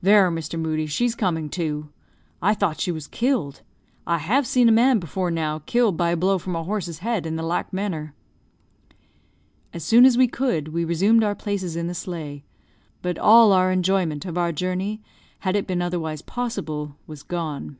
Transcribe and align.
"There, 0.00 0.30
Mr. 0.30 0.56
Moodie, 0.56 0.86
she's 0.86 1.16
coming 1.16 1.48
to. 1.50 1.88
I 2.40 2.54
thought 2.54 2.78
she 2.78 2.92
was 2.92 3.08
killed. 3.08 3.62
I 4.06 4.18
have 4.18 4.46
seen 4.46 4.68
a 4.68 4.70
man 4.70 5.00
before 5.00 5.28
now 5.28 5.58
killed 5.66 5.96
by 5.96 6.10
a 6.10 6.16
blow 6.16 6.38
from 6.38 6.54
a 6.54 6.62
horse's 6.62 7.00
head 7.00 7.26
in 7.26 7.34
the 7.34 7.42
like 7.42 7.72
manner." 7.72 8.14
As 9.72 9.82
soon 9.82 10.04
as 10.06 10.16
we 10.16 10.28
could, 10.28 10.68
we 10.68 10.84
resumed 10.84 11.24
our 11.24 11.34
places 11.34 11.74
in 11.74 11.88
the 11.88 11.94
sleigh; 11.94 12.44
but 13.02 13.18
all 13.18 13.52
enjoyment 13.58 14.24
of 14.24 14.38
our 14.38 14.52
journey, 14.52 15.02
had 15.40 15.56
it 15.56 15.66
been 15.66 15.82
otherwise 15.82 16.22
possible, 16.22 16.94
was 17.08 17.24
gone. 17.24 17.76